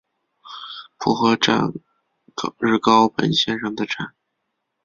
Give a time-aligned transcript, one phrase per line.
[0.97, 1.71] 浦河站
[2.57, 4.15] 日高本线上的站。